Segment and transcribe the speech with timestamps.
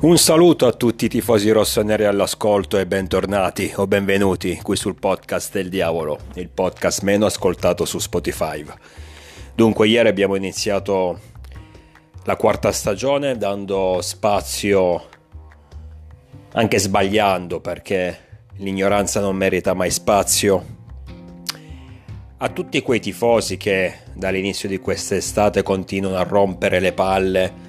[0.00, 5.52] Un saluto a tutti i tifosi rossoneri all'ascolto e bentornati o benvenuti qui sul podcast
[5.52, 8.64] del diavolo, il podcast meno ascoltato su Spotify.
[9.56, 11.18] Dunque, ieri abbiamo iniziato
[12.22, 15.08] la quarta stagione dando spazio,
[16.52, 18.18] anche sbagliando perché
[18.58, 20.64] l'ignoranza non merita mai spazio,
[22.36, 27.66] a tutti quei tifosi che dall'inizio di quest'estate continuano a rompere le palle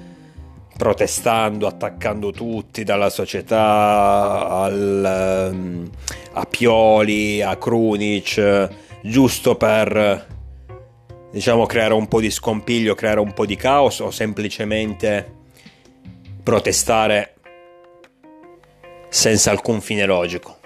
[0.80, 5.90] protestando, attaccando tutti, dalla società al, um,
[6.32, 8.70] a Pioli, a Krunic,
[9.02, 10.26] giusto per
[11.30, 15.30] diciamo creare un po' di scompiglio, creare un po' di caos o semplicemente
[16.42, 17.34] protestare
[19.10, 20.60] senza alcun fine logico.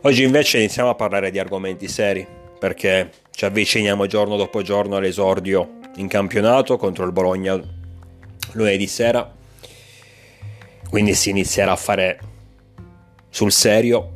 [0.00, 2.26] Oggi invece iniziamo a parlare di argomenti seri
[2.58, 7.75] perché ci avviciniamo giorno dopo giorno all'esordio in campionato contro il Bologna
[8.52, 9.34] lunedì sera,
[10.88, 12.18] quindi si inizierà a fare
[13.28, 14.12] sul serio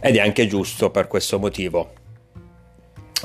[0.00, 1.92] ed è anche giusto per questo motivo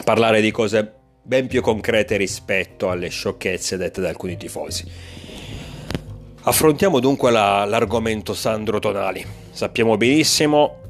[0.03, 4.89] parlare di cose ben più concrete rispetto alle sciocchezze dette da alcuni tifosi.
[6.43, 9.23] Affrontiamo dunque la, l'argomento Sandro Tonali.
[9.51, 10.80] Sappiamo benissimo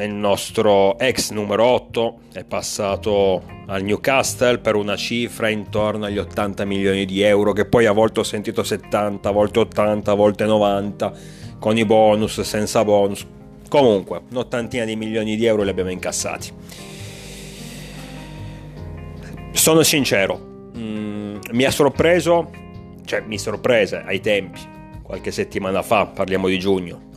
[0.00, 6.64] il nostro ex numero 8 è passato al Newcastle per una cifra intorno agli 80
[6.64, 10.44] milioni di euro che poi a volte ho sentito 70, a volte 80, a volte
[10.44, 11.12] 90
[11.58, 13.26] con i bonus, senza bonus.
[13.68, 16.52] Comunque un'ottantina di milioni di euro li abbiamo incassati.
[19.52, 22.50] Sono sincero mm, mi ha sorpreso
[23.04, 24.60] cioè mi sorprese ai tempi
[25.02, 27.07] qualche settimana fa parliamo di giugno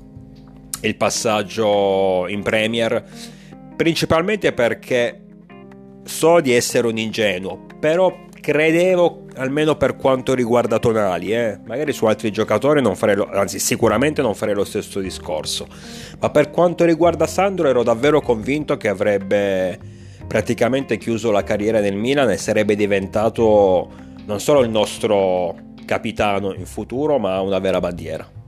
[0.82, 3.04] il passaggio in Premier,
[3.76, 5.20] principalmente perché
[6.04, 12.06] so di essere un ingenuo, però credevo, almeno per quanto riguarda Tonali, eh, magari su
[12.06, 15.68] altri giocatori non farei, lo, anzi sicuramente non farei lo stesso discorso,
[16.20, 19.80] ma per quanto riguarda Sandro ero davvero convinto che avrebbe
[20.28, 23.90] praticamente chiuso la carriera nel Milan e sarebbe diventato
[24.26, 25.56] non solo il nostro
[25.86, 28.41] capitano in futuro, ma una vera bandiera.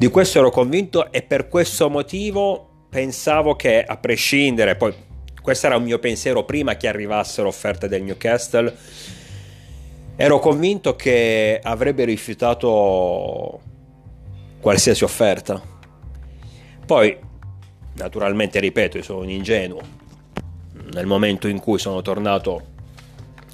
[0.00, 4.94] Di questo ero convinto e per questo motivo pensavo che a prescindere, poi
[5.42, 8.74] questo era un mio pensiero prima che arrivassero offerte del Newcastle,
[10.16, 13.60] ero convinto che avrebbe rifiutato
[14.62, 15.60] qualsiasi offerta.
[16.86, 17.18] Poi,
[17.96, 19.82] naturalmente, ripeto, sono un ingenuo.
[20.94, 22.68] Nel momento in cui sono tornato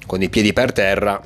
[0.05, 1.21] con i piedi per terra,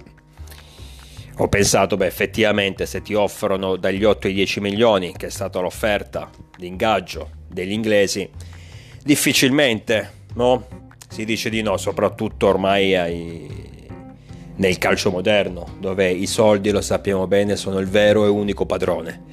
[1.42, 5.60] ho pensato, beh, effettivamente se ti offrono dagli 8 ai 10 milioni, che è stata
[5.60, 8.30] l'offerta di ingaggio degli inglesi,
[9.04, 10.68] difficilmente no?
[11.10, 13.88] si dice di no, soprattutto ormai ai...
[14.58, 19.24] nel calcio moderno, dove i soldi, lo sappiamo bene, sono il vero e unico padrone.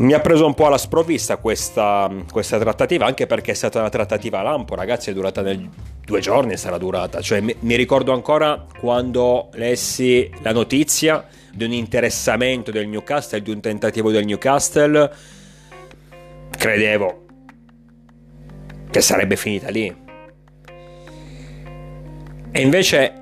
[0.00, 3.90] Mi ha preso un po' alla sprovvista questa, questa trattativa, anche perché è stata una
[3.90, 5.68] trattativa a lampo, ragazzi, è durata nel
[6.02, 7.20] due giorni sarà durata.
[7.20, 13.50] Cioè, mi, mi ricordo ancora quando lessi la notizia di un interessamento del Newcastle, di
[13.50, 15.12] un tentativo del Newcastle,
[16.48, 17.24] credevo
[18.90, 19.94] che sarebbe finita lì.
[22.52, 23.19] E invece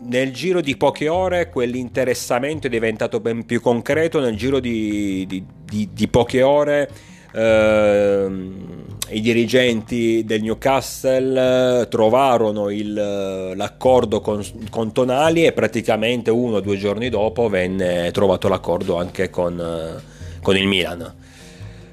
[0.00, 5.44] nel giro di poche ore quell'interessamento è diventato ben più concreto, nel giro di, di,
[5.64, 6.88] di, di poche ore
[7.32, 16.30] Ehm, i dirigenti del Newcastle eh, trovarono il, eh, l'accordo con, con, Tonali e praticamente
[16.30, 21.14] uno o due giorni dopo venne trovato l'accordo anche con, eh, con il Milan.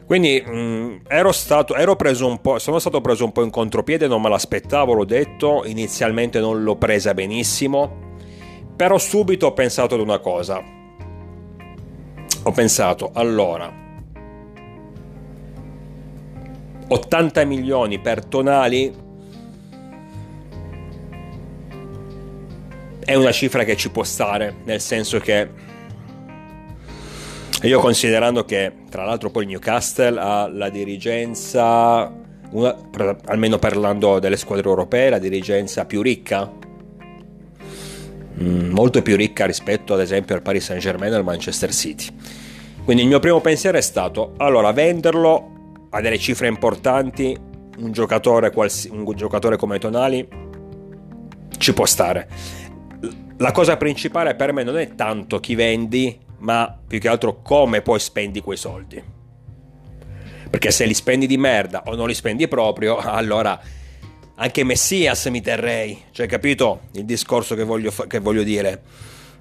[0.05, 3.49] Quindi mh, mm, ero, stato, ero preso un po', sono stato preso un po' in
[3.49, 8.03] contropiede, non me l'aspettavo, l'ho detto, inizialmente non l'ho presa benissimo,
[8.75, 10.63] però subito ho pensato ad una cosa.
[12.43, 13.83] Ho pensato, allora,
[16.87, 18.93] 80 milioni per Tonali
[23.03, 25.49] è una cifra che ci può stare, nel senso che
[27.63, 32.11] io considerando che tra l'altro poi il Newcastle ha la dirigenza,
[32.52, 32.75] una,
[33.25, 36.52] almeno parlando delle squadre europee, la dirigenza più ricca,
[38.41, 42.07] mm, molto più ricca rispetto ad esempio al Paris Saint Germain e al Manchester City.
[42.84, 47.35] Quindi il mio primo pensiero è stato, allora venderlo a delle cifre importanti,
[47.78, 48.52] un giocatore,
[48.90, 50.28] un giocatore come Tonali
[51.57, 52.28] ci può stare.
[53.37, 57.82] La cosa principale per me non è tanto chi vendi, ma più che altro come
[57.82, 59.02] poi spendi quei soldi.
[60.49, 63.59] Perché se li spendi di merda o non li spendi proprio, allora
[64.35, 66.03] anche Messias mi terrei.
[66.11, 68.82] Cioè, capito il discorso che voglio, che voglio dire?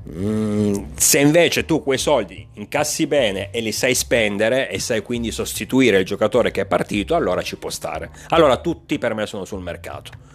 [0.06, 5.30] Mm, se invece tu quei soldi incassi bene e li sai spendere e sai quindi
[5.30, 8.10] sostituire il giocatore che è partito, allora ci può stare.
[8.28, 10.33] Allora tutti per me sono sul mercato.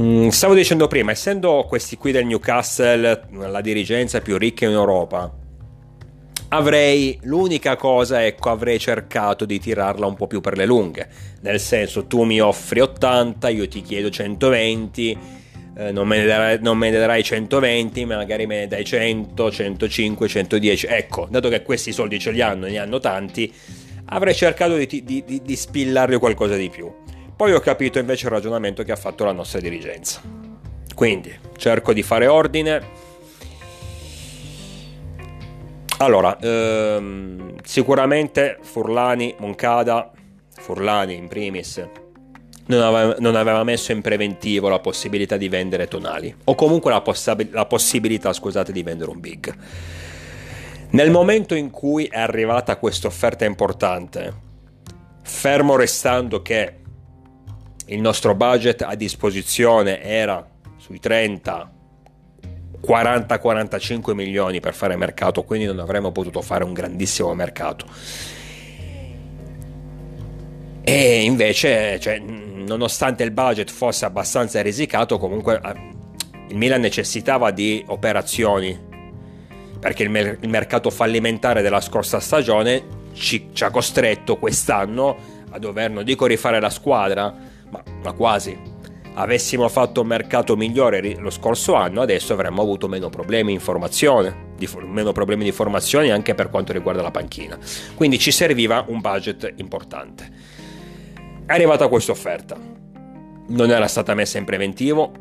[0.00, 5.32] Mm, stavo dicendo prima, essendo questi qui del Newcastle la dirigenza più ricca in Europa,
[6.48, 11.08] avrei l'unica cosa, ecco, avrei cercato di tirarla un po' più per le lunghe.
[11.42, 15.36] Nel senso, tu mi offri 80, io ti chiedo 120
[15.78, 19.48] eh, non, me darai, non, me ne darai, 120, ma magari me ne dai 100,
[19.48, 20.86] 105, 110.
[20.88, 23.52] Ecco, dato che questi soldi ce li hanno ne hanno tanti,
[24.06, 26.92] avrei cercato di, di, di, di spillarli qualcosa di più.
[27.38, 30.20] Poi ho capito invece il ragionamento che ha fatto la nostra dirigenza.
[30.92, 32.82] Quindi cerco di fare ordine.
[35.98, 40.10] Allora, ehm, sicuramente Furlani, Moncada,
[40.50, 41.88] Furlani in primis,
[42.66, 47.02] non aveva, non aveva, messo in preventivo la possibilità di vendere tonali o comunque la,
[47.02, 49.56] poss- la possibilità scusate, di vendere un big.
[50.90, 54.34] Nel momento in cui è arrivata questa offerta importante,
[55.22, 56.77] fermo restando che
[57.88, 60.46] il nostro budget a disposizione era
[60.76, 61.72] sui 30
[62.80, 67.86] 40-45 milioni per fare mercato, quindi non avremmo potuto fare un grandissimo mercato.
[70.82, 75.74] E invece, cioè, nonostante il budget fosse abbastanza risicato, comunque eh,
[76.48, 78.86] il Milan necessitava di operazioni
[79.78, 82.82] perché il, mer- il mercato fallimentare della scorsa stagione
[83.12, 85.16] ci, ci, ha costretto quest'anno
[85.50, 87.34] a dover, non dico rifare la squadra,
[88.02, 88.76] ma, quasi.
[89.14, 94.52] Avessimo fatto un mercato migliore lo scorso anno, adesso avremmo avuto meno problemi in formazione,
[94.56, 97.58] di, meno problemi di formazione anche per quanto riguarda la panchina.
[97.96, 100.30] Quindi ci serviva un budget importante.
[101.46, 102.56] È arrivata questa offerta.
[103.48, 105.12] Non era stata messa in preventivo.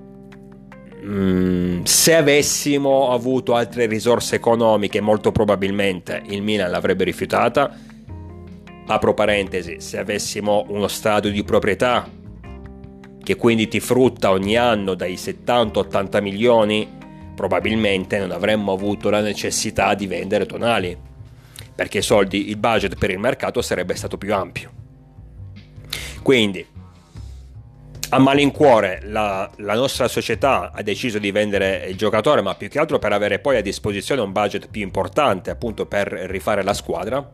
[1.03, 7.75] Mm, se avessimo avuto altre risorse economiche, molto probabilmente il Milan l'avrebbe rifiutata.
[8.85, 12.09] Apro parentesi, se avessimo uno stadio di proprietà
[13.27, 16.87] che quindi ti frutta ogni anno dai 70-80 milioni,
[17.35, 20.97] probabilmente non avremmo avuto la necessità di vendere tonali,
[21.75, 24.71] perché i soldi, il budget per il mercato sarebbe stato più ampio.
[26.23, 26.65] Quindi,
[28.11, 32.79] a malincuore, la, la nostra società ha deciso di vendere il giocatore, ma più che
[32.79, 37.29] altro per avere poi a disposizione un budget più importante, appunto per rifare la squadra.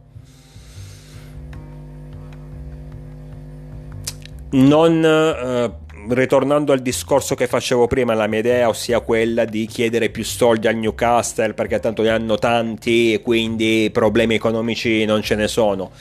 [4.54, 5.72] Non eh,
[6.10, 10.68] ritornando al discorso che facevo prima, la mia idea, ossia quella di chiedere più soldi
[10.68, 15.92] al Newcastle perché tanto ne hanno tanti e quindi problemi economici non ce ne sono.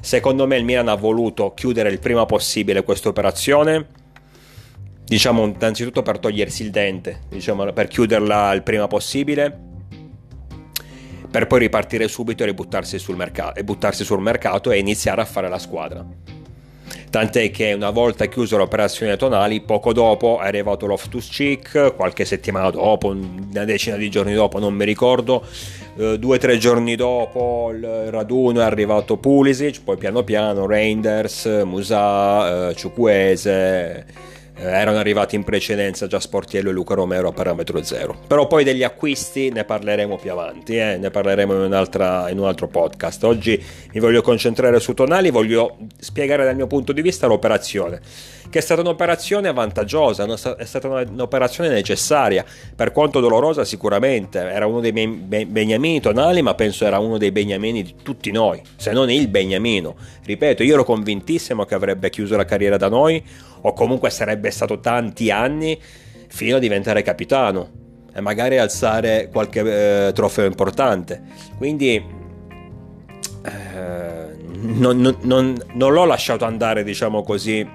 [0.00, 3.86] Secondo me il Milan ha voluto chiudere il prima possibile questa operazione.
[5.04, 9.58] Diciamo innanzitutto per togliersi il dente, diciamo, per chiuderla il prima possibile,
[11.30, 15.24] per poi ripartire subito e buttarsi sul, mercato, e buttarsi sul mercato e iniziare a
[15.26, 16.06] fare la squadra.
[17.10, 22.68] Tant'è che una volta chiuso l'operazione tonali, poco dopo è arrivato Loftus Cheek, qualche settimana
[22.70, 25.42] dopo, una decina di giorni dopo, non mi ricordo,
[25.96, 31.46] eh, due o tre giorni dopo il raduno è arrivato Pulisic, poi piano piano Reinders,
[31.64, 34.06] Musa, eh, Ciucuese
[34.58, 38.16] erano arrivati in precedenza già Sportiello e Luca Romero a parametro zero.
[38.26, 40.96] Però poi degli acquisti ne parleremo più avanti, eh?
[40.96, 43.24] ne parleremo in, in, un altro podcast.
[43.24, 43.62] Oggi
[43.92, 48.00] mi voglio concentrare su Tonali, voglio spiegare dal mio punto di vista l'operazione
[48.50, 50.24] che è stata un'operazione vantaggiosa,
[50.56, 56.86] è stata un'operazione necessaria, per quanto dolorosa sicuramente, era uno dei beniamini tonali, ma penso
[56.86, 59.96] era uno dei beniamini di tutti noi, se non il beniamino.
[60.24, 63.22] Ripeto, io ero convintissimo che avrebbe chiuso la carriera da noi,
[63.60, 65.78] o comunque sarebbe stato tanti anni
[66.28, 67.70] fino a diventare capitano
[68.14, 71.22] e magari alzare qualche eh, trofeo importante.
[71.56, 71.94] Quindi
[73.44, 77.66] eh, non, non, non, non l'ho lasciato andare, diciamo così,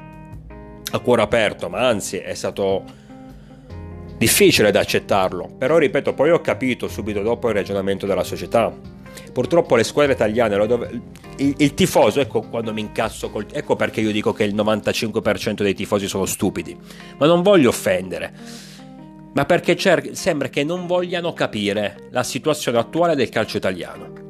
[0.91, 2.83] a cuore aperto, ma anzi è stato
[4.17, 5.55] difficile da accettarlo.
[5.57, 8.71] Però ripeto, poi ho capito subito dopo il ragionamento della società.
[9.31, 11.01] Purtroppo le squadre italiane, dove...
[11.37, 13.45] il, il, tifoso, ecco quando mi incazzo, col...
[13.51, 16.77] ecco perché io dico che il 95% dei tifosi sono stupidi,
[17.17, 18.33] ma non voglio offendere,
[19.33, 24.21] ma perché cer- sembra che non vogliano capire la situazione attuale del calcio italiano.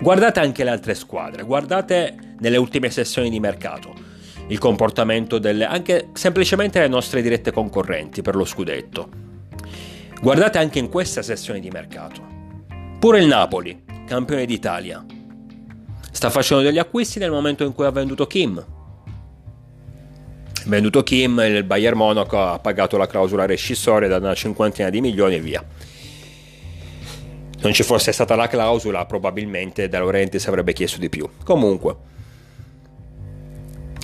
[0.00, 4.08] Guardate anche le altre squadre, guardate nelle ultime sessioni di mercato
[4.48, 9.26] il comportamento delle anche semplicemente le nostre dirette concorrenti per lo scudetto.
[10.20, 12.26] Guardate anche in questa sessione di mercato.
[12.98, 15.04] Pure il Napoli, campione d'Italia,
[16.18, 18.64] sta facendo degli acquisti nel momento in cui ha venduto Kim.
[20.66, 25.36] venduto Kim, il Bayern Monaco ha pagato la clausola rescissoria da una cinquantina di milioni
[25.36, 25.64] e via.
[27.60, 31.28] Non ci fosse stata la clausola, probabilmente De Laurentiis avrebbe chiesto di più.
[31.44, 31.96] Comunque,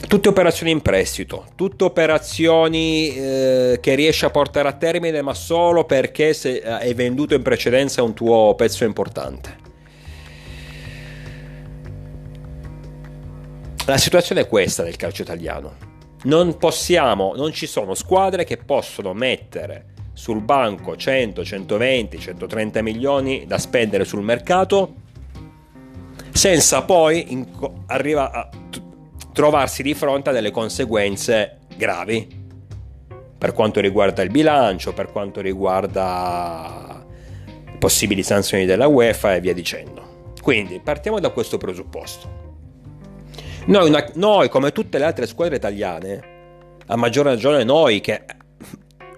[0.07, 5.83] tutte operazioni in prestito, tutte operazioni eh, che riesci a portare a termine, ma solo
[5.83, 6.33] perché
[6.65, 9.64] hai venduto in precedenza un tuo pezzo importante.
[13.87, 15.93] La situazione è questa nel calcio italiano.
[16.23, 23.45] Non possiamo, non ci sono squadre che possono mettere sul banco 100, 120, 130 milioni
[23.47, 24.95] da spendere sul mercato
[26.31, 28.49] senza poi inco- arriva a
[29.35, 32.43] trovarsi di fronte a delle conseguenze gravi
[33.37, 37.05] per quanto riguarda il bilancio, per quanto riguarda
[37.79, 40.33] possibili sanzioni della UEFA e via dicendo.
[40.41, 42.44] Quindi partiamo da questo presupposto.
[43.67, 46.33] Noi, una, noi, come tutte le altre squadre italiane,
[46.87, 48.23] a maggior ragione noi che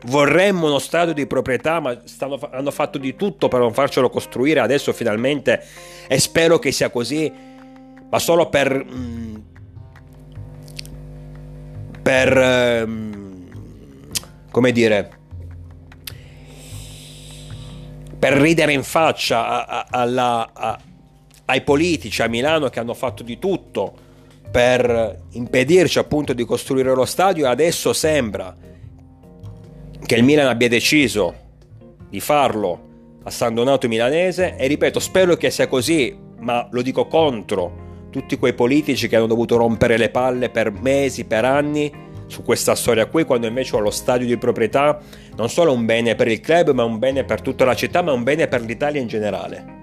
[0.05, 4.61] vorremmo uno stadio di proprietà, ma stanno, hanno fatto di tutto per non farcelo costruire
[4.61, 5.61] adesso finalmente,
[6.07, 7.33] e spero che sia così,
[8.09, 8.87] ma solo per...
[8.89, 9.37] Mm,
[12.03, 12.87] per...
[12.87, 13.33] Mm,
[14.53, 15.11] come dire...
[18.17, 20.81] Per ridere in faccia a, a, alla, a,
[21.47, 24.05] ai politici a Milano che hanno fatto di tutto
[24.51, 28.57] per impedirci appunto di costruire lo stadio e adesso sembra
[30.05, 31.35] che il Milan abbia deciso
[32.09, 32.85] di farlo
[33.25, 38.39] a San Donato Milanese e ripeto spero che sia così ma lo dico contro tutti
[38.39, 43.07] quei politici che hanno dovuto rompere le palle per mesi, per anni su questa storia
[43.07, 44.99] qui quando invece lo stadio di proprietà
[45.37, 48.13] non solo un bene per il club ma un bene per tutta la città ma
[48.13, 49.75] un bene per l'Italia in generale.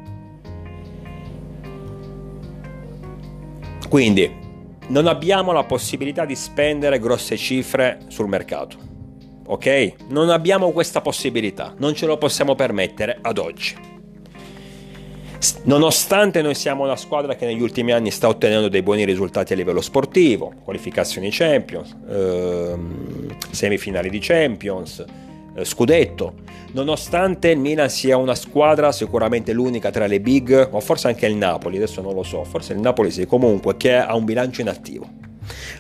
[3.88, 4.43] Quindi
[4.88, 8.78] non abbiamo la possibilità di spendere grosse cifre sul mercato.
[9.46, 9.94] Ok?
[10.08, 13.92] Non abbiamo questa possibilità, non ce lo possiamo permettere ad oggi.
[15.64, 19.58] Nonostante noi siamo una squadra che negli ultimi anni sta ottenendo dei buoni risultati a
[19.58, 25.04] livello sportivo, qualificazioni Champions, ehm, semifinali di Champions,
[25.56, 26.34] eh, scudetto,
[26.74, 31.36] nonostante il Milan sia una squadra sicuramente l'unica tra le big, o forse anche il
[31.36, 35.08] Napoli, adesso non lo so, forse il Napoli sì, comunque che ha un bilancio inattivo.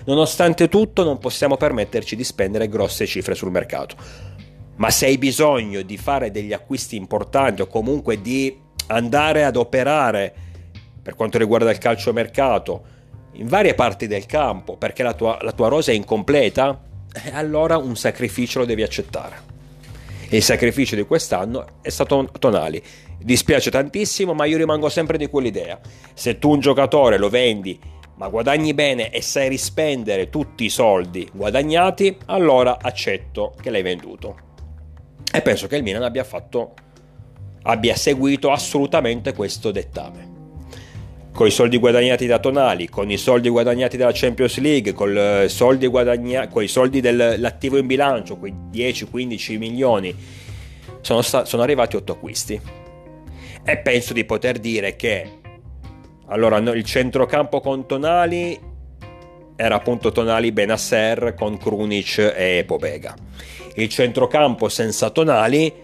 [0.05, 3.95] Nonostante tutto non possiamo permetterci di spendere grosse cifre sul mercato.
[4.75, 8.55] Ma se hai bisogno di fare degli acquisti importanti o comunque di
[8.87, 10.33] andare ad operare
[11.01, 12.91] per quanto riguarda il calcio mercato
[13.33, 16.81] in varie parti del campo perché la tua, la tua rosa è incompleta,
[17.23, 19.51] eh, allora un sacrificio lo devi accettare
[20.37, 22.81] il sacrificio di quest'anno è stato Tonali.
[23.19, 25.79] Dispiace tantissimo, ma io rimango sempre di quell'idea.
[26.13, 27.79] Se tu un giocatore lo vendi,
[28.15, 34.37] ma guadagni bene e sai rispendere tutti i soldi guadagnati, allora accetto che l'hai venduto.
[35.31, 36.73] E penso che il Milan abbia fatto
[37.63, 40.32] abbia seguito assolutamente questo dettame
[41.33, 45.49] con i soldi guadagnati da Tonali, con i soldi guadagnati dalla Champions League, con, eh,
[45.49, 50.15] soldi guadagna- con i soldi dell'attivo in bilancio, quei 10-15 milioni,
[51.01, 52.61] sono, sta- sono arrivati 8 acquisti.
[53.65, 55.39] E penso di poter dire che
[56.27, 58.59] allora il centrocampo con Tonali
[59.55, 63.15] era appunto Tonali Benasser con Krunic e Pobega.
[63.75, 65.82] Il centrocampo senza Tonali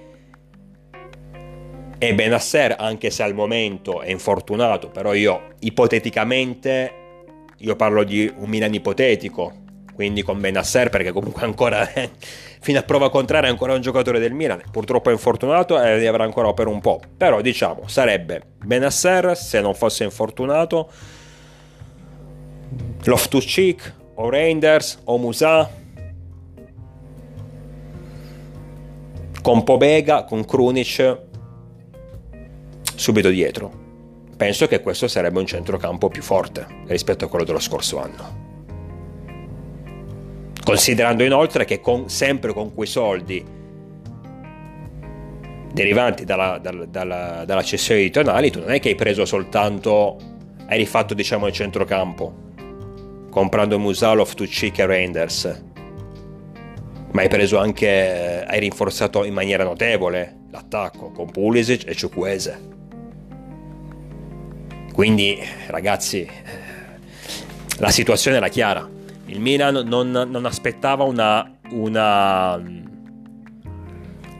[2.02, 6.94] e Benasser, anche se al momento è infortunato, però io ipoteticamente,
[7.58, 9.54] io parlo di un Milan ipotetico,
[9.94, 11.86] quindi con Benasser perché comunque ancora
[12.62, 16.08] fino a prova contraria è ancora un giocatore del Milan, purtroppo è infortunato e ne
[16.08, 20.90] avrà ancora per un po', però diciamo sarebbe Benasser se non fosse infortunato,
[23.04, 25.70] Loftus-Cheek o Reinders o Musa
[29.42, 31.28] con Pobega, con Krunic
[33.00, 33.88] subito dietro.
[34.36, 38.48] Penso che questo sarebbe un centrocampo più forte rispetto a quello dello scorso anno.
[40.64, 43.44] Considerando inoltre che con, sempre con quei soldi
[45.72, 50.18] derivanti dalla, dalla, dalla, dalla, cessione di Tonali, tu non è che hai preso soltanto,
[50.68, 52.48] hai rifatto diciamo il centrocampo,
[53.30, 55.64] comprando Musalov, Tucci e Reinders,
[57.12, 62.79] ma hai preso anche, hai rinforzato in maniera notevole l'attacco con Pulisic e Ciucuese.
[64.94, 66.28] Quindi, ragazzi,
[67.78, 68.88] la situazione era chiara.
[69.26, 71.50] Il Milan non, non aspettava una.
[71.70, 72.62] una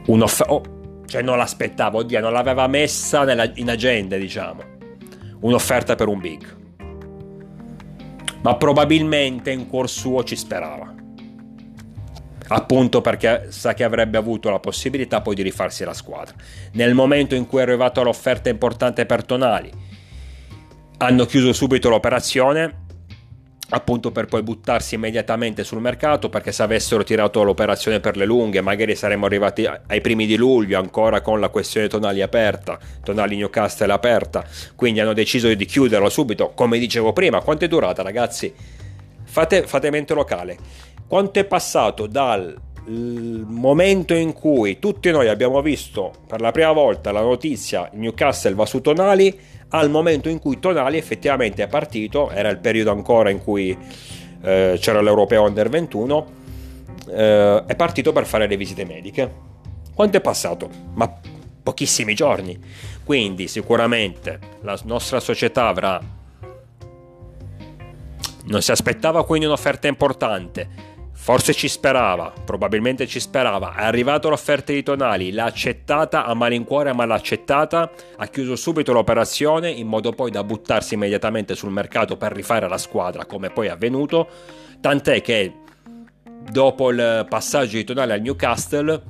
[0.06, 0.52] un'offerta.
[0.52, 0.62] Oh,
[1.06, 4.62] cioè, non l'aspettava, oddio, non l'aveva messa nella, in agenda, diciamo.
[5.40, 6.58] Un'offerta per un big.
[8.42, 10.94] Ma probabilmente in cuor suo ci sperava.
[12.52, 16.34] appunto perché sa che avrebbe avuto la possibilità poi di rifarsi la squadra.
[16.72, 19.70] Nel momento in cui è arrivata l'offerta importante per Tonali,
[21.02, 22.88] hanno chiuso subito l'operazione
[23.70, 28.60] appunto per poi buttarsi immediatamente sul mercato perché se avessero tirato l'operazione per le lunghe
[28.60, 33.92] magari saremmo arrivati ai primi di luglio ancora con la questione tonali aperta tonali Newcastle
[33.92, 34.44] aperta.
[34.74, 36.50] Quindi hanno deciso di chiuderlo subito.
[36.54, 38.52] Come dicevo prima quanto è durata ragazzi?
[39.22, 40.58] Fate, fate mente locale.
[41.06, 47.12] Quanto è passato dal momento in cui tutti noi abbiamo visto per la prima volta
[47.12, 49.38] la notizia Newcastle va su Tonali
[49.70, 53.76] al momento in cui Tonali effettivamente è partito, era il periodo ancora in cui
[54.42, 56.26] eh, c'era l'Europeo Under 21,
[57.08, 59.48] eh, è partito per fare le visite mediche.
[59.94, 60.68] Quanto è passato?
[60.94, 61.12] Ma
[61.62, 62.58] pochissimi giorni.
[63.04, 66.00] Quindi sicuramente la nostra società avrà...
[68.42, 70.89] Non si aspettava quindi un'offerta importante
[71.22, 73.74] Forse ci sperava, probabilmente ci sperava.
[73.74, 77.90] È arrivata l'offerta di Tonali, l'ha accettata a malincuore, ma l'ha accettata.
[78.16, 82.78] Ha chiuso subito l'operazione in modo poi da buttarsi immediatamente sul mercato per rifare la
[82.78, 84.28] squadra, come poi è avvenuto.
[84.80, 85.52] Tant'è che
[86.50, 89.02] dopo il passaggio di Tonali al Newcastle,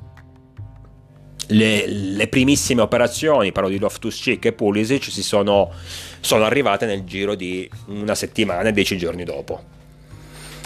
[1.47, 5.71] le, le primissime operazioni, parlo di Loftus Cheek e Pulisic, si sono,
[6.19, 9.79] sono arrivate nel giro di una settimana dieci giorni dopo.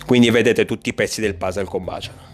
[0.05, 2.33] Quindi vedete tutti i pezzi del puzzle combaciano.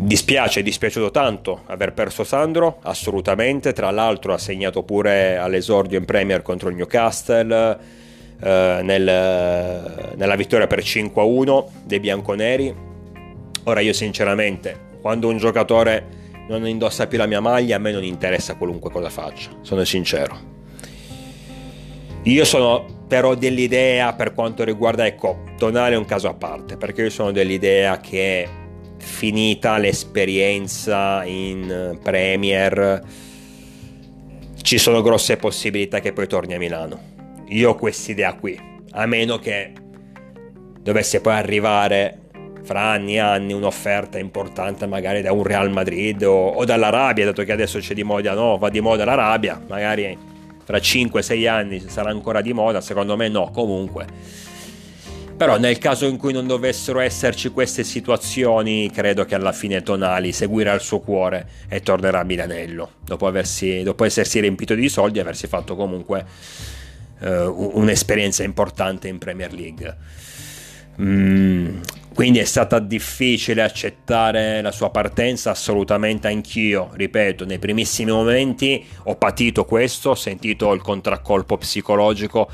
[0.00, 3.72] Dispiace, è dispiaciuto tanto aver perso Sandro, assolutamente.
[3.72, 7.78] Tra l'altro ha segnato pure all'esordio in Premier contro il Newcastle
[8.40, 12.72] eh, nel, nella vittoria per 5-1 dei bianconeri.
[13.64, 16.16] Ora io sinceramente, quando un giocatore
[16.48, 20.56] non indossa più la mia maglia, a me non interessa qualunque cosa faccia, sono sincero.
[22.22, 27.02] Io sono però dell'idea per quanto riguarda, ecco, Tonale è un caso a parte, perché
[27.02, 28.46] io sono dell'idea che
[28.98, 33.02] finita l'esperienza in Premier
[34.60, 37.00] ci sono grosse possibilità che poi torni a Milano.
[37.48, 39.72] Io ho quest'idea qui, a meno che
[40.82, 42.18] dovesse poi arrivare
[42.62, 47.42] fra anni e anni un'offerta importante magari da un Real Madrid o, o dall'Arabia, dato
[47.44, 50.18] che adesso c'è di moda, no, va di moda l'Arabia, magari
[50.68, 54.06] tra 5-6 anni sarà ancora di moda, secondo me no, comunque.
[55.34, 60.30] Però nel caso in cui non dovessero esserci queste situazioni, credo che alla fine Tonali
[60.30, 65.16] seguirà il suo cuore e tornerà a Milanello, dopo, aversi, dopo essersi riempito di soldi
[65.16, 66.26] e aversi fatto comunque
[67.20, 69.96] uh, un'esperienza importante in Premier League.
[71.00, 71.78] Mm,
[72.18, 79.14] quindi è stata difficile accettare la sua partenza, assolutamente anch'io, ripeto, nei primissimi momenti ho
[79.14, 82.50] patito questo, ho sentito il contraccolpo psicologico,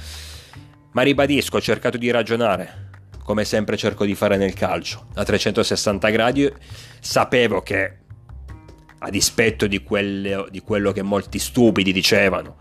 [0.92, 2.90] ma ribadisco, ho cercato di ragionare,
[3.24, 6.52] come sempre cerco di fare nel calcio, a 360 gradi,
[7.00, 7.96] sapevo che
[8.98, 12.56] a dispetto di, quelle, di quello che molti stupidi dicevano,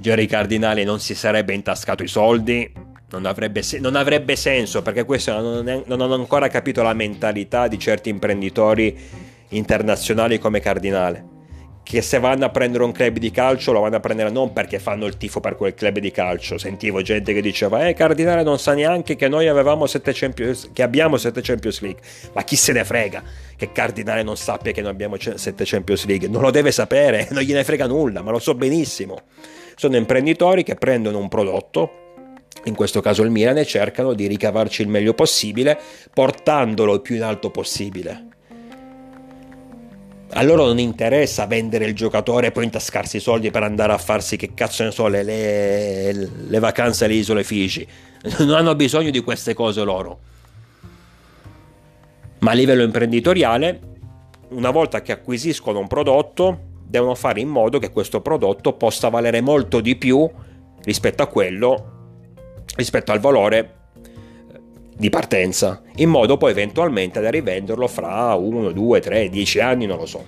[0.00, 5.04] Jerry Cardinale non si sarebbe intascato i soldi, non avrebbe, se- non avrebbe, senso perché
[5.04, 8.96] questo non, è, non hanno ancora capito la mentalità di certi imprenditori
[9.50, 11.34] internazionali come Cardinale
[11.86, 14.80] che se vanno a prendere un club di calcio lo vanno a prendere non perché
[14.80, 16.58] fanno il tifo per quel club di calcio.
[16.58, 20.82] Sentivo gente che diceva eh Cardinale non sa neanche che noi avevamo 7 Champions che
[20.82, 22.02] abbiamo 7 Champions League.
[22.32, 23.22] Ma chi se ne frega
[23.54, 26.26] che Cardinale non sappia che noi abbiamo 7 Champions League?
[26.26, 29.20] Non lo deve sapere non gliene frega nulla ma lo so benissimo.
[29.76, 32.05] Sono imprenditori che prendono un prodotto
[32.66, 35.78] in questo caso il Milan, e cercano di ricavarci il meglio possibile,
[36.12, 38.28] portandolo il più in alto possibile.
[40.30, 43.98] A loro non interessa vendere il giocatore e poi intascarsi i soldi per andare a
[43.98, 47.86] farsi che cazzo ne so le, le, le vacanze alle isole Fiji.
[48.38, 50.18] Non hanno bisogno di queste cose loro.
[52.40, 53.80] Ma a livello imprenditoriale,
[54.48, 59.40] una volta che acquisiscono un prodotto, devono fare in modo che questo prodotto possa valere
[59.40, 60.28] molto di più
[60.82, 61.95] rispetto a quello
[62.74, 64.60] rispetto al valore eh,
[64.96, 69.98] di partenza, in modo poi eventualmente da rivenderlo fra 1, 2, 3, 10 anni, non
[69.98, 70.24] lo so.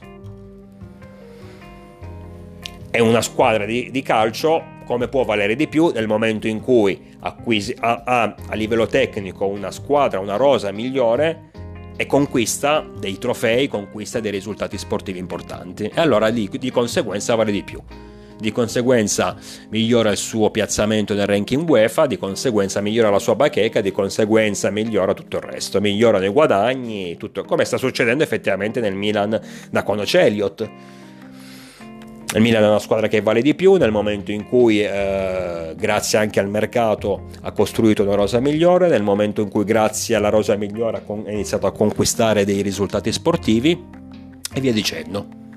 [2.91, 7.17] È una squadra di, di calcio come può valere di più nel momento in cui
[7.21, 11.51] acquisi, ha, ha, a livello tecnico una squadra, una rosa migliore
[11.95, 17.53] e conquista dei trofei, conquista dei risultati sportivi importanti e allora di, di conseguenza vale
[17.53, 17.83] di più
[18.39, 19.37] di conseguenza
[19.71, 24.71] migliora il suo piazzamento nel ranking UEFA, di conseguenza migliora la sua bacheca, di conseguenza
[24.71, 29.83] migliora tutto il resto, migliorano i guadagni, tutto come sta succedendo effettivamente nel Milan da
[29.83, 30.71] quando c'è Elliott.
[32.35, 36.19] il Milan è una squadra che vale di più nel momento in cui, eh, grazie
[36.19, 40.55] anche al mercato, ha costruito una rosa migliore, nel momento in cui, grazie alla rosa
[40.55, 43.83] migliore, ha iniziato a conquistare dei risultati sportivi
[44.53, 45.48] e via dicendo.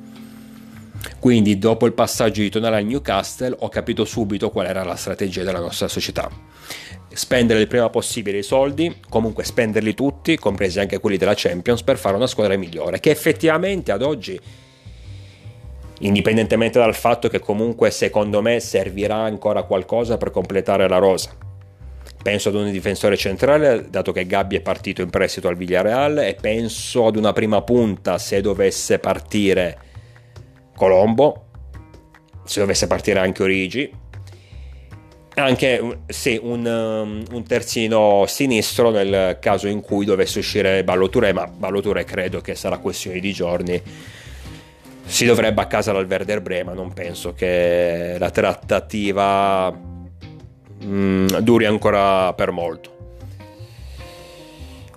[1.20, 5.44] Quindi, dopo il passaggio di Tonale al Newcastle, ho capito subito qual era la strategia
[5.44, 6.30] della nostra società.
[7.14, 11.98] Spendere il prima possibile i soldi, comunque spenderli tutti, compresi anche quelli della Champions, per
[11.98, 14.40] fare una squadra migliore, che effettivamente ad oggi
[16.00, 21.36] indipendentemente dal fatto che comunque secondo me servirà ancora qualcosa per completare la rosa.
[22.24, 26.36] Penso ad un difensore centrale, dato che Gabbi è partito in prestito al Villarreal, e
[26.40, 29.90] penso ad una prima punta se dovesse partire
[30.82, 31.46] Colombo,
[32.44, 33.94] se dovesse partire anche Origi,
[35.36, 41.46] anche sì, un, um, un, terzino sinistro nel caso in cui dovesse uscire Balloture, ma
[41.46, 43.80] Balloture credo che sarà questione di giorni
[45.04, 49.72] si dovrebbe a casa dal Werder Brema, non penso che la trattativa
[50.84, 53.20] mm, duri ancora per molto.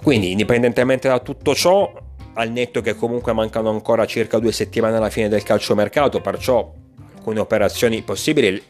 [0.02, 1.92] Quindi, indipendentemente da tutto ciò,
[2.34, 6.72] al netto che comunque mancano ancora circa due settimane alla fine del calciomercato, perciò
[7.14, 8.62] alcune operazioni possibili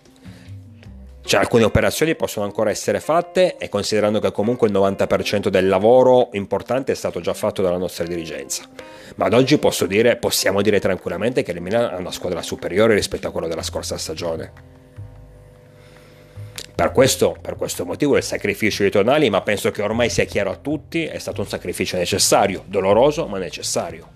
[1.27, 6.29] cioè alcune operazioni possono ancora essere fatte e considerando che comunque il 90% del lavoro
[6.33, 8.65] importante è stato già fatto dalla nostra dirigenza.
[9.17, 12.95] Ma ad oggi posso dire, possiamo dire tranquillamente che il Milan ha una squadra superiore
[12.95, 14.53] rispetto a quella della scorsa stagione.
[16.75, 20.51] Per questo, per questo motivo il sacrificio di Tonali, ma penso che ormai sia chiaro
[20.51, 24.09] a tutti, è stato un sacrificio necessario, doloroso ma necessario.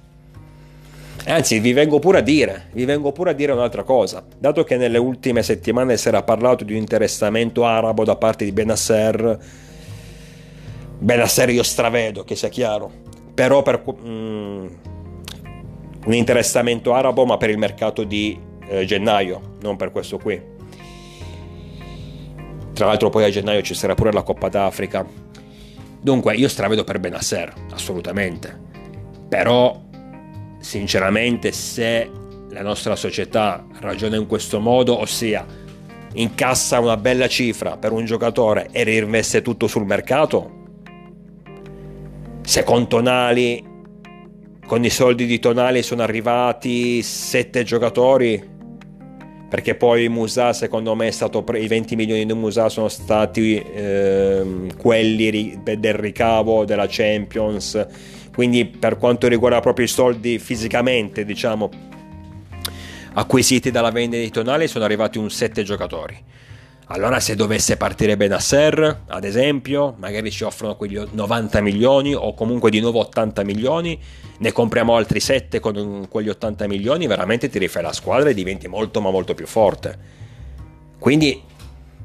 [1.26, 4.24] Anzi, vi vengo pure a dire, vi vengo pure a dire un'altra cosa.
[4.36, 8.50] Dato che nelle ultime settimane si era parlato di un interessamento arabo da parte di
[8.50, 9.38] Benasser,
[10.98, 12.90] Benasser io stravedo, che sia chiaro,
[13.34, 14.66] però per mm,
[16.06, 20.56] un interessamento arabo ma per il mercato di eh, gennaio, non per questo qui.
[22.78, 25.04] Tra l'altro poi a gennaio ci sarà pure la Coppa d'Africa.
[26.00, 28.56] Dunque io stravedo per Benasser, assolutamente.
[29.28, 29.82] Però
[30.60, 32.08] sinceramente se
[32.48, 35.44] la nostra società ragiona in questo modo, ossia
[36.12, 40.52] incassa una bella cifra per un giocatore e reinveste tutto sul mercato,
[42.42, 43.60] se con Tonali,
[44.64, 48.56] con i soldi di Tonali sono arrivati sette giocatori,
[49.48, 53.58] perché poi Musa secondo me è stato pre- i 20 milioni di Musa sono stati
[53.58, 57.86] eh, quelli ri- del ricavo della Champions
[58.38, 61.68] quindi per quanto riguarda proprio i soldi fisicamente, diciamo,
[63.14, 66.16] acquisiti dalla vendita di Tonali sono arrivati un 7 giocatori.
[66.90, 72.70] Allora se dovesse partire Benasser, ad esempio, magari ci offrono quegli 90 milioni o comunque
[72.70, 74.00] di nuovo 80 milioni,
[74.38, 78.68] ne compriamo altri 7 con quegli 80 milioni, veramente ti rifai la squadra e diventi
[78.68, 79.98] molto ma molto più forte.
[80.98, 81.42] Quindi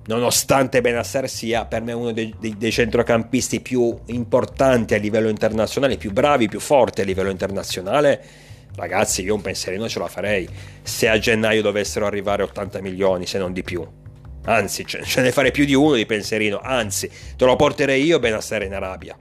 [0.07, 5.95] nonostante Benasser sia per me uno dei, dei, dei, centrocampisti più importanti a livello internazionale,
[5.95, 8.21] più bravi, più forti a livello internazionale,
[8.75, 10.45] ragazzi io un pensierino ce la farei
[10.81, 14.01] se a gennaio dovessero arrivare 80 milioni, se non di più.
[14.45, 18.63] Anzi, ce ne farei più di uno di pensierino, anzi, te lo porterei io Benasser
[18.63, 19.17] in Arabia.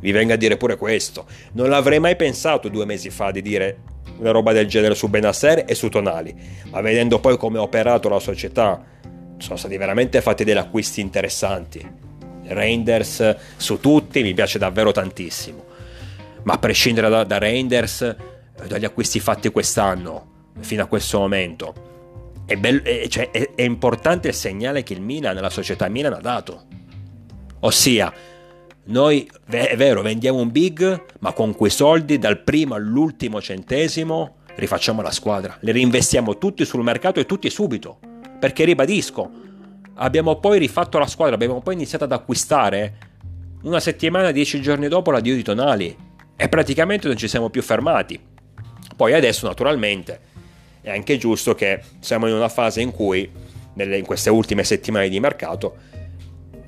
[0.00, 1.26] Vi venga a dire pure questo.
[1.52, 3.78] Non l'avrei mai pensato due mesi fa di dire
[4.18, 6.34] una roba del genere su Benasser e su Tonali,
[6.70, 8.84] ma vedendo poi come ha operato la società
[9.42, 11.84] sono stati veramente fatti degli acquisti interessanti.
[12.44, 15.64] Reinders su tutti mi piace davvero tantissimo.
[16.44, 18.16] Ma a prescindere da, da Reinders, eh,
[18.66, 21.74] dagli acquisti fatti quest'anno, fino a questo momento,
[22.44, 26.14] è, bello, è, cioè, è, è importante il segnale che il Milan, la società Milan
[26.14, 26.64] ha dato.
[27.60, 28.12] Ossia,
[28.84, 35.02] noi è vero, vendiamo un big, ma con quei soldi dal primo all'ultimo centesimo rifacciamo
[35.02, 35.56] la squadra.
[35.60, 37.98] Le reinvestiamo tutti sul mercato e tutti subito
[38.42, 39.30] perché ribadisco,
[39.94, 43.10] abbiamo poi rifatto la squadra, abbiamo poi iniziato ad acquistare
[43.62, 45.96] una settimana, dieci giorni dopo l'addio di Tonali
[46.34, 48.20] e praticamente non ci siamo più fermati.
[48.96, 50.20] Poi adesso naturalmente
[50.82, 53.30] è anche giusto che siamo in una fase in cui
[53.74, 55.76] nelle, in queste ultime settimane di mercato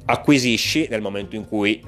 [0.06, 1.82] acquisisci nel momento in cui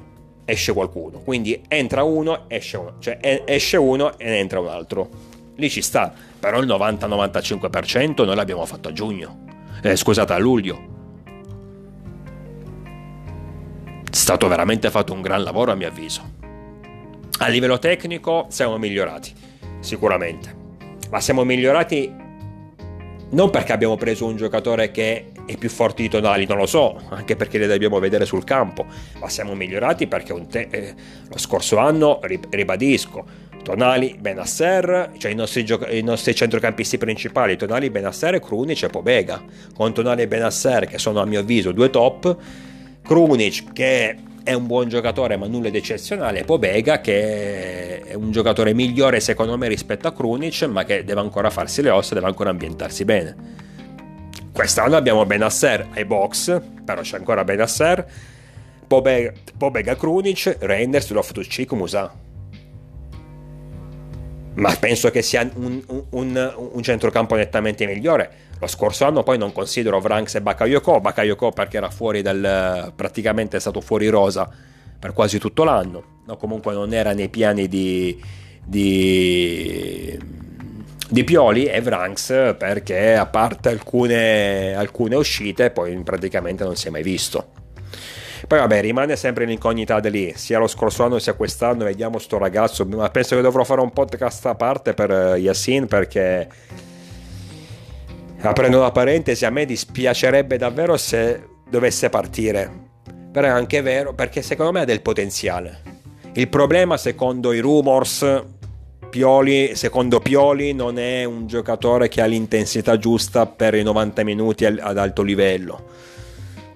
[0.44, 1.20] esce qualcuno.
[1.20, 5.08] Quindi entra uno, esce uno, cioè esce uno e ne entra un altro.
[5.56, 9.44] Lì ci sta, però il 90-95% noi l'abbiamo fatto a giugno
[9.82, 10.94] eh, scusate, a luglio.
[14.10, 16.34] È stato veramente fatto un gran lavoro a mio avviso.
[17.38, 19.32] A livello tecnico siamo migliorati,
[19.80, 20.65] sicuramente.
[21.10, 22.24] Ma siamo migliorati
[23.28, 27.00] non perché abbiamo preso un giocatore che è più forte di Tonali, non lo so,
[27.08, 28.86] anche perché le dobbiamo vedere sul campo,
[29.18, 30.94] ma siamo migliorati perché te- eh,
[31.28, 33.24] lo scorso anno, ribadisco,
[33.62, 39.42] Tonali, Benasser, cioè i nostri, gioc- i nostri centrocampisti principali, Tonali, Benasser, Krunic e Pobega.
[39.74, 42.36] Con Tonali e Benasser che sono a mio avviso due top,
[43.02, 48.74] Krunic che è un buon giocatore ma nulla di eccezionale, Pobega che è un giocatore
[48.74, 52.50] migliore secondo me rispetto a Krunic ma che deve ancora farsi le ossa, deve ancora
[52.50, 53.34] ambientarsi bene.
[54.52, 58.06] Quest'anno abbiamo Benasser ai box, però c'è ancora Benasser,
[58.86, 62.24] Pobega, Pobega Krunic, Reinders, Loftus-Cheek, Musa
[64.56, 68.30] ma penso che sia un, un, un, centrocampo nettamente migliore.
[68.58, 72.92] Lo scorso anno poi non considero Vranks e Bakayoko, Bakayoko perché era fuori dal...
[72.96, 74.48] praticamente è stato fuori rosa
[74.98, 78.18] per quasi tutto l'anno, no, comunque non era nei piani di,
[78.64, 80.18] di,
[81.08, 86.90] di Pioli e Vranks perché a parte alcune, alcune uscite poi praticamente non si è
[86.90, 87.64] mai visto.
[88.46, 92.38] Poi vabbè, rimane sempre l'incognita di lì, sia lo scorso anno sia quest'anno, vediamo sto
[92.38, 96.48] ragazzo, ma penso che dovrò fare un podcast a parte per uh, Yassin perché
[98.48, 102.84] aprendo una parentesi, a me dispiacerebbe davvero se dovesse partire.
[103.32, 105.82] Però è anche vero perché secondo me ha del potenziale.
[106.34, 108.44] Il problema, secondo i rumors,
[109.10, 114.64] Pioli, secondo Pioli, non è un giocatore che ha l'intensità giusta per i 90 minuti
[114.64, 115.84] ad alto livello.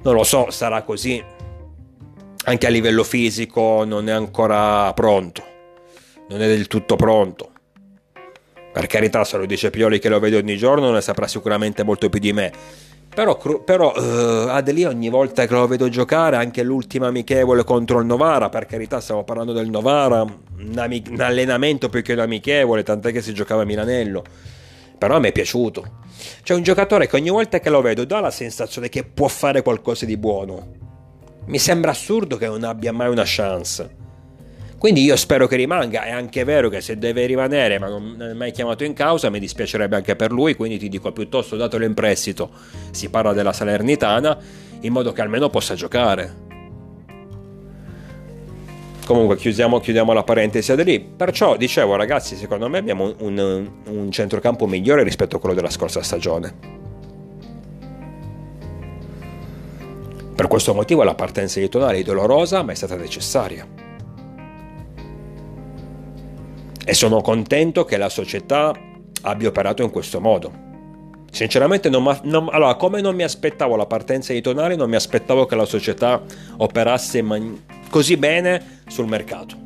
[0.02, 1.22] Non lo so, sarà così
[2.44, 5.42] anche a livello fisico non è ancora pronto,
[6.28, 7.49] non è del tutto pronto.
[8.72, 12.08] Per carità, se lo dice Pioli che lo vede ogni giorno, ne saprà sicuramente molto
[12.08, 12.52] più di me.
[13.12, 18.06] Però, però uh, Adeli ogni volta che lo vedo giocare, anche l'ultima amichevole contro il
[18.06, 22.84] Novara, per carità stiamo parlando del Novara, un, ami- un allenamento più che un amichevole,
[22.84, 24.22] tant'è che si giocava a Milanello.
[24.96, 25.98] Però a me è piaciuto.
[26.42, 29.62] C'è un giocatore che ogni volta che lo vedo dà la sensazione che può fare
[29.62, 30.88] qualcosa di buono
[31.50, 33.96] mi sembra assurdo che non abbia mai una chance.
[34.80, 38.32] Quindi io spero che rimanga, è anche vero che se deve rimanere ma non è
[38.32, 41.92] mai chiamato in causa mi dispiacerebbe anche per lui, quindi ti dico piuttosto datelo in
[41.92, 42.50] prestito,
[42.90, 44.38] si parla della Salernitana,
[44.80, 46.34] in modo che almeno possa giocare.
[49.04, 53.70] Comunque chiudiamo, chiudiamo la parentesi da lì, perciò dicevo ragazzi secondo me abbiamo un, un,
[53.84, 56.54] un centrocampo migliore rispetto a quello della scorsa stagione.
[60.34, 63.89] Per questo motivo la partenza di Tonali è dolorosa ma è stata necessaria.
[66.84, 68.74] E sono contento che la società
[69.22, 70.68] abbia operato in questo modo.
[71.30, 75.46] Sinceramente, non non, allora, come non mi aspettavo la partenza di Tonali, non mi aspettavo
[75.46, 76.22] che la società
[76.56, 79.56] operasse man- così bene sul mercato.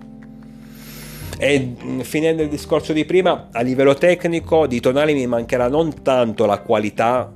[1.39, 6.47] E finendo il discorso di prima, a livello tecnico di Tonali mi mancherà non tanto
[6.47, 7.33] la qualità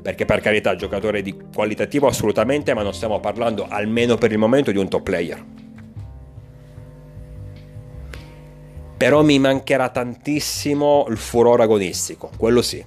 [0.00, 4.70] perché per carità giocatore di qualitativo assolutamente, ma non stiamo parlando almeno per il momento
[4.70, 5.44] di un top player.
[8.98, 12.84] Però mi mancherà tantissimo il furore agonistico, quello sì.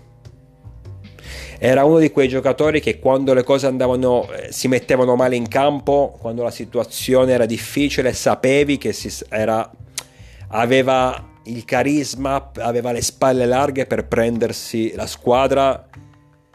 [1.58, 5.47] Era uno di quei giocatori che quando le cose andavano, eh, si mettevano male in
[5.47, 8.95] campo, quando la situazione era difficile, sapevi che
[9.30, 9.71] era,
[10.50, 15.88] aveva il carisma, aveva le spalle larghe per prendersi la squadra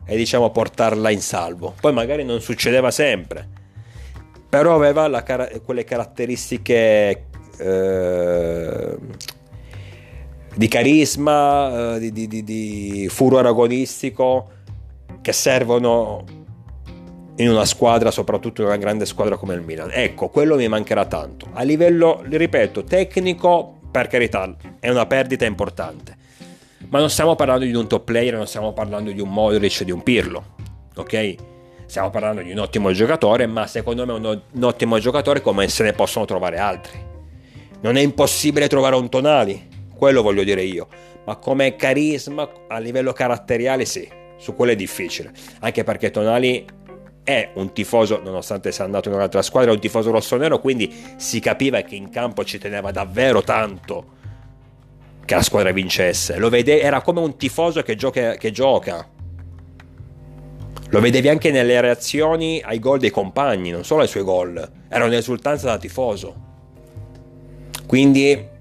[0.04, 1.74] e diciamo portarla in salvo.
[1.80, 3.48] Poi magari non succedeva sempre,
[4.48, 7.26] però aveva car- quelle caratteristiche
[7.58, 8.25] eh,
[10.56, 14.50] di carisma, eh, di, di, di furore agonistico
[15.20, 16.24] che servono
[17.36, 19.90] in una squadra, soprattutto in una grande squadra come il Milan.
[19.92, 21.48] Ecco, quello mi mancherà tanto.
[21.52, 26.16] A livello, ripeto, tecnico, per carità, è una perdita importante
[26.88, 29.90] ma non stiamo parlando di un top player, non stiamo parlando di un Modric, di
[29.90, 30.54] un Pirlo,
[30.94, 31.34] ok?
[31.86, 35.82] Stiamo parlando di un ottimo giocatore, ma secondo me un, un ottimo giocatore come se
[35.82, 36.98] ne possono trovare altri.
[37.80, 40.86] Non è impossibile trovare un Tonali, quello voglio dire io,
[41.24, 46.64] ma come carisma a livello caratteriale sì, su quello è difficile, anche perché Tonali
[47.24, 51.40] è un tifoso, nonostante sia andato in un'altra squadra, è un tifoso rossonero, quindi si
[51.40, 54.14] capiva che in campo ci teneva davvero tanto
[55.24, 56.38] che la squadra vincesse.
[56.38, 59.08] Lo vede, era come un tifoso che gioca, che gioca.
[60.90, 64.70] Lo vedevi anche nelle reazioni ai gol dei compagni, non solo ai suoi gol.
[64.88, 66.44] Era un'esultanza da tifoso.
[67.88, 68.54] Quindi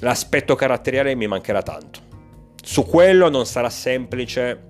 [0.00, 2.00] l'aspetto caratteriale mi mancherà tanto.
[2.62, 4.62] Su quello non sarà semplice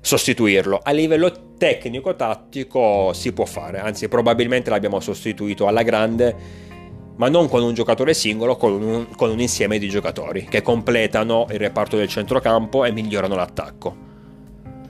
[0.00, 0.80] sostituirlo.
[0.82, 6.70] A livello tecnico-tattico si può fare, anzi probabilmente l'abbiamo sostituito alla grande
[7.14, 11.46] ma non con un giocatore singolo, con un, con un insieme di giocatori che completano
[11.50, 14.10] il reparto del centrocampo e migliorano l'attacco.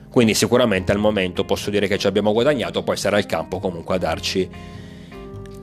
[0.09, 3.95] Quindi sicuramente al momento posso dire che ci abbiamo guadagnato, poi sarà il campo comunque
[3.95, 4.49] a darci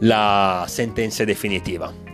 [0.00, 2.09] la sentenza definitiva.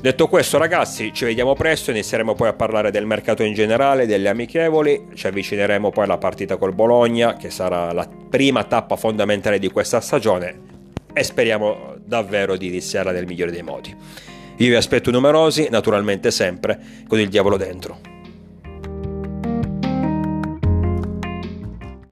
[0.00, 1.90] Detto questo, ragazzi, ci vediamo presto.
[1.90, 5.08] Inizieremo poi a parlare del mercato in generale, delle amichevoli.
[5.12, 10.00] Ci avvicineremo poi alla partita col Bologna, che sarà la prima tappa fondamentale di questa
[10.00, 10.58] stagione.
[11.12, 13.94] E speriamo davvero di iniziarla nel migliore dei modi.
[14.56, 18.09] Io vi aspetto numerosi, naturalmente sempre con il diavolo dentro.